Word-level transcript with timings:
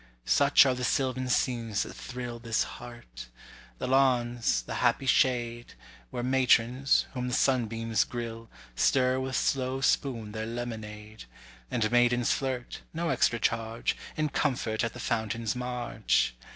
Such 0.25 0.65
are 0.65 0.73
the 0.73 0.83
sylvan 0.83 1.29
scenes 1.29 1.83
that 1.83 1.93
thrill 1.93 2.39
This 2.39 2.63
heart! 2.63 3.27
The 3.77 3.85
lawns, 3.85 4.63
the 4.63 4.73
happy 4.81 5.05
shade, 5.05 5.75
Where 6.09 6.23
matrons, 6.23 7.05
whom 7.13 7.27
the 7.27 7.35
sunbeams 7.35 8.03
grill, 8.03 8.49
Stir 8.75 9.19
with 9.19 9.35
slow 9.35 9.79
spoon 9.79 10.31
their 10.31 10.47
lemonade; 10.47 11.25
And 11.69 11.91
maidens 11.91 12.31
flirt 12.31 12.81
(no 12.95 13.09
extra 13.09 13.37
charge) 13.37 13.95
In 14.17 14.29
comfort 14.29 14.83
at 14.83 14.93
the 14.93 14.99
fountain's 14.99 15.55
marge! 15.55 16.33